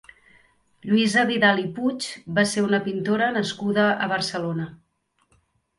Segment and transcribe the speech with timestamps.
[0.87, 2.09] Lluïsa Vidal i Puig
[2.39, 4.69] va ser una pintora nascuda a Barcelona.